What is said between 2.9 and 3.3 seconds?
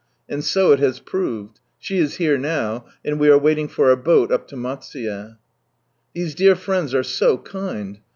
and we